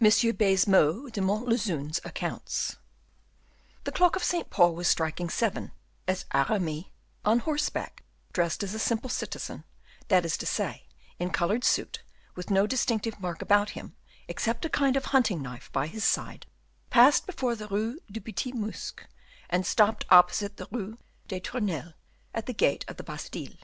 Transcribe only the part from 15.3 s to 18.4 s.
knife by his side, passed before the Rue du